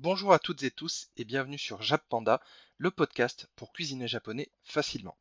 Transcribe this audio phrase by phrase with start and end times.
[0.00, 2.40] Bonjour à toutes et tous et bienvenue sur Jap Panda,
[2.76, 5.18] le podcast pour cuisiner japonais facilement.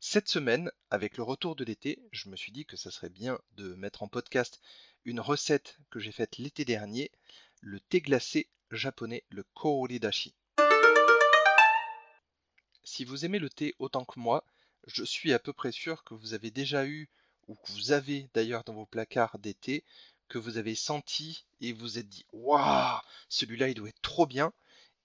[0.00, 3.38] Cette semaine, avec le retour de l'été, je me suis dit que ça serait bien
[3.58, 4.62] de mettre en podcast
[5.04, 7.12] une recette que j'ai faite l'été dernier,
[7.60, 10.34] le thé glacé japonais, le Kooridashi.
[12.82, 14.46] Si vous aimez le thé autant que moi,
[14.86, 17.10] je suis à peu près sûr que vous avez déjà eu,
[17.46, 19.84] ou que vous avez d'ailleurs dans vos placards thés,
[20.38, 24.52] vous avez senti et vous êtes dit Waouh, celui-là il doit être trop bien.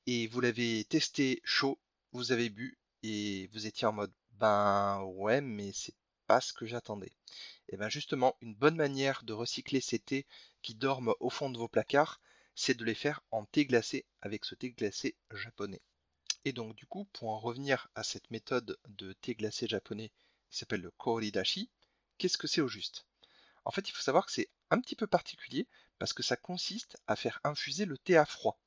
[0.08, 1.80] Et vous l'avez testé chaud,
[2.12, 5.96] vous avez bu et vous étiez en mode Ben ouais, mais c'est
[6.28, 7.12] pas ce que j'attendais.
[7.70, 10.26] Et bien justement, une bonne manière de recycler ces thés
[10.62, 12.20] qui dorment au fond de vos placards,
[12.56, 15.82] c'est de les faire en thé glacé avec ce thé glacé japonais.
[16.46, 20.12] Et donc du coup, pour en revenir à cette méthode de thé glacé japonais
[20.50, 21.70] qui s'appelle le Koridashi,
[22.18, 23.06] qu'est-ce que c'est au juste?
[23.66, 25.68] En fait, il faut savoir que c'est un petit peu particulier
[25.98, 28.60] parce que ça consiste à faire infuser le thé à froid.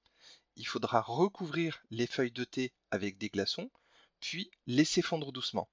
[0.56, 3.70] Il faudra recouvrir les feuilles de thé avec des glaçons,
[4.20, 5.68] puis laisser fondre doucement.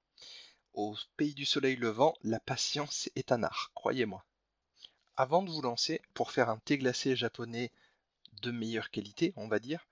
[0.74, 4.26] Au pays du soleil levant, la patience est un art, croyez-moi.
[5.18, 7.72] Avant de vous lancer pour faire un thé glacé japonais
[8.42, 9.86] de meilleure qualité, on va dire,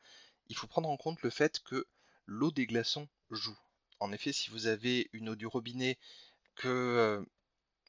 [0.48, 1.86] il faut prendre en compte le fait que
[2.26, 3.58] l'eau des glaçons joue.
[4.00, 5.98] En effet, si vous avez une eau du robinet
[6.56, 7.26] que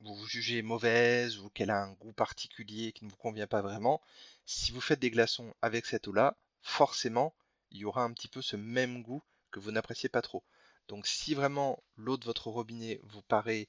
[0.02, 3.62] euh, vous jugez mauvaise ou qu'elle a un goût particulier qui ne vous convient pas
[3.62, 4.00] vraiment,
[4.46, 7.34] si vous faites des glaçons avec cette eau-là, forcément,
[7.70, 10.42] il y aura un petit peu ce même goût que vous n'appréciez pas trop.
[10.88, 13.68] Donc si vraiment l'eau de votre robinet vous paraît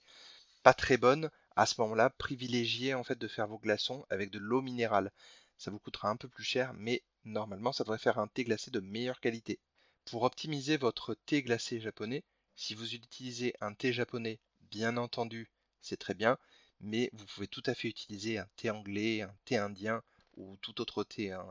[0.63, 4.39] pas très bonne, à ce moment-là, privilégiez en fait de faire vos glaçons avec de
[4.39, 5.11] l'eau minérale.
[5.57, 8.71] Ça vous coûtera un peu plus cher, mais normalement ça devrait faire un thé glacé
[8.71, 9.59] de meilleure qualité.
[10.05, 12.23] Pour optimiser votre thé glacé japonais,
[12.55, 15.49] si vous utilisez un thé japonais, bien entendu,
[15.81, 16.37] c'est très bien,
[16.81, 20.03] mais vous pouvez tout à fait utiliser un thé anglais, un thé indien
[20.37, 21.23] ou tout autre thé.
[21.25, 21.45] Il hein.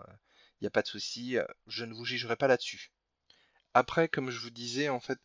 [0.60, 2.90] n'y a pas de souci, je ne vous jugerai pas là-dessus.
[3.74, 5.20] Après, comme je vous disais, en fait,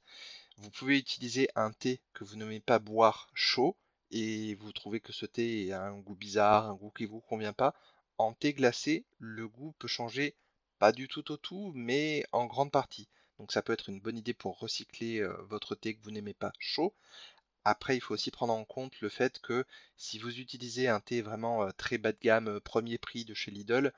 [0.58, 3.76] vous pouvez utiliser un thé que vous n'aimez pas boire chaud
[4.11, 7.22] et vous trouvez que ce thé a un goût bizarre, un goût qui ne vous
[7.22, 7.73] convient pas.
[8.17, 10.36] En thé glacé, le goût peut changer
[10.77, 13.08] pas du tout au tout, mais en grande partie.
[13.39, 16.36] Donc ça peut être une bonne idée pour recycler euh, votre thé que vous n'aimez
[16.36, 16.94] pas chaud.
[17.66, 19.66] Après, il faut aussi prendre en compte le fait que
[19.98, 23.94] si vous utilisez un thé vraiment très bas de gamme, premier prix de chez Lidl,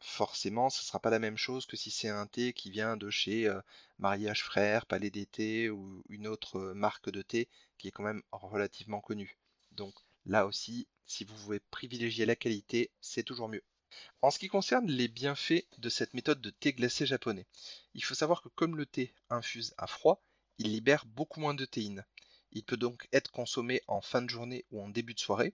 [0.00, 2.96] forcément, ce ne sera pas la même chose que si c'est un thé qui vient
[2.96, 3.52] de chez
[3.98, 9.00] Mariage Frère, Palais d'été ou une autre marque de thé qui est quand même relativement
[9.00, 9.38] connue.
[9.72, 9.94] Donc
[10.24, 13.64] là aussi, si vous pouvez privilégier la qualité, c'est toujours mieux.
[14.22, 17.46] En ce qui concerne les bienfaits de cette méthode de thé glacé japonais,
[17.94, 20.22] il faut savoir que comme le thé infuse à froid,
[20.58, 22.04] il libère beaucoup moins de théine.
[22.52, 25.52] Il peut donc être consommé en fin de journée ou en début de soirée.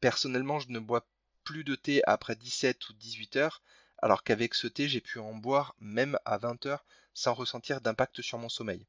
[0.00, 1.06] Personnellement, je ne bois
[1.44, 3.62] plus de thé après 17 ou 18 heures,
[3.98, 8.22] alors qu'avec ce thé, j'ai pu en boire même à 20 heures sans ressentir d'impact
[8.22, 8.86] sur mon sommeil.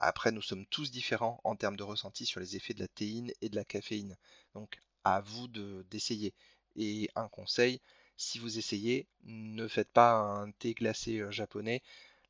[0.00, 3.32] Après, nous sommes tous différents en termes de ressenti sur les effets de la théine
[3.40, 4.16] et de la caféine.
[4.54, 6.34] Donc, à vous d'essayer.
[6.76, 7.80] et un conseil,
[8.16, 11.82] si vous essayez, ne faites pas un thé glacé euh, japonais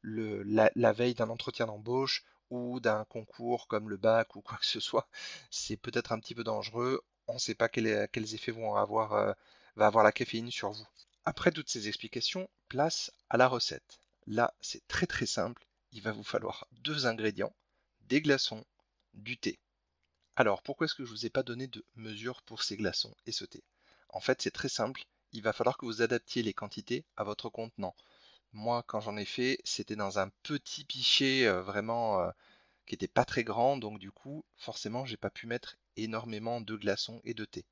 [0.02, 4.80] la, veille d'un entretien d'embauche ou d'un concours comme le bac ou quoi que ce
[4.80, 5.08] soit,
[5.50, 7.02] c'est peut-être un petit peu dangereux.
[7.26, 9.32] On ne sait pas quels effets vont avoir, euh,
[9.76, 10.86] va avoir la caféine sur vous.
[11.24, 13.98] Après toutes ces explications, place à la recette.
[14.26, 15.66] Là, c'est très très simple.
[15.92, 17.54] Il va vous falloir deux ingrédients,
[18.02, 18.64] des glaçons,
[19.14, 19.58] du thé.
[20.36, 23.14] Alors, pourquoi est-ce que je ne vous ai pas donné de mesure pour ces glaçons
[23.26, 23.62] et ce thé?
[24.10, 25.04] En fait, c'est très simple.
[25.32, 27.94] Il va falloir que vous adaptiez les quantités à votre contenant.
[28.54, 32.30] Moi, quand j'en ai fait, c'était dans un petit pichet euh, vraiment euh,
[32.86, 36.76] qui n'était pas très grand, donc du coup, forcément, j'ai pas pu mettre énormément de
[36.76, 37.64] glaçons et de thé.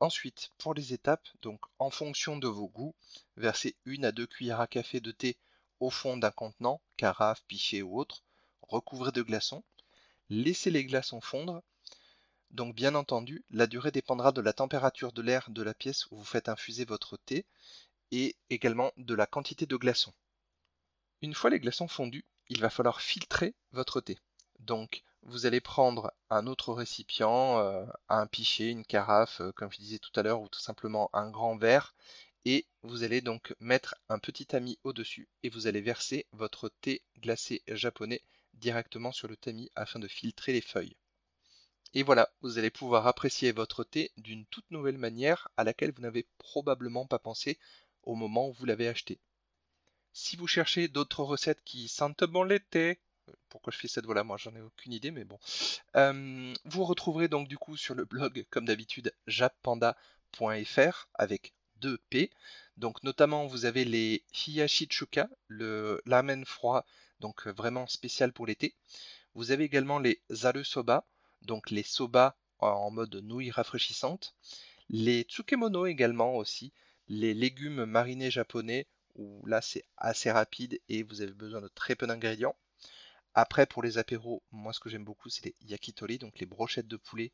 [0.00, 2.94] Ensuite, pour les étapes, donc en fonction de vos goûts,
[3.36, 5.36] versez une à deux cuillères à café de thé
[5.80, 8.22] au fond d'un contenant, carafe, pichet ou autre,
[8.62, 9.64] recouvrez de glaçons,
[10.28, 11.62] laissez les glaçons fondre.
[12.50, 16.16] Donc bien entendu, la durée dépendra de la température de l'air de la pièce où
[16.16, 17.44] vous faites infuser votre thé
[18.10, 20.14] et également de la quantité de glaçons.
[21.22, 24.18] Une fois les glaçons fondus, il va falloir filtrer votre thé.
[24.60, 29.78] Donc vous allez prendre un autre récipient, euh, un pichet, une carafe, euh, comme je
[29.78, 31.94] disais tout à l'heure, ou tout simplement un grand verre,
[32.44, 37.02] et vous allez donc mettre un petit tamis au-dessus et vous allez verser votre thé
[37.18, 38.22] glacé japonais
[38.54, 40.96] directement sur le tamis afin de filtrer les feuilles.
[41.94, 46.02] Et voilà, vous allez pouvoir apprécier votre thé d'une toute nouvelle manière à laquelle vous
[46.02, 47.58] n'avez probablement pas pensé
[48.08, 49.20] au moment où vous l'avez acheté.
[50.14, 54.24] Si vous cherchez d'autres recettes qui sentent bon l'été, euh, pourquoi je fais cette voix-là,
[54.24, 55.38] moi j'en ai aucune idée, mais bon.
[55.94, 61.52] Euh, vous retrouverez donc du coup sur le blog, comme d'habitude, jappanda.fr avec
[61.82, 62.30] 2 P.
[62.78, 66.86] Donc notamment vous avez les Hiyashichuka, le ramen froid,
[67.20, 68.74] donc vraiment spécial pour l'été.
[69.34, 70.64] Vous avez également les Zaru
[71.42, 74.34] donc les soba en mode nouilles rafraîchissantes.
[74.88, 76.72] Les Tsukemono également aussi,
[77.08, 81.96] les légumes marinés japonais, où là c'est assez rapide et vous avez besoin de très
[81.96, 82.56] peu d'ingrédients.
[83.34, 86.88] Après, pour les apéros, moi ce que j'aime beaucoup, c'est les yakitori, donc les brochettes
[86.88, 87.32] de poulet.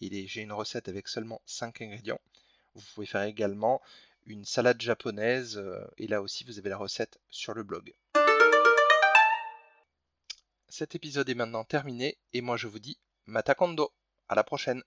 [0.00, 2.20] Et j'ai une recette avec seulement 5 ingrédients.
[2.74, 3.80] Vous pouvez faire également
[4.26, 7.92] une salade japonaise, euh, et là aussi vous avez la recette sur le blog.
[10.68, 13.92] Cet épisode est maintenant terminé, et moi je vous dis Matakondo.
[14.28, 14.82] À la prochaine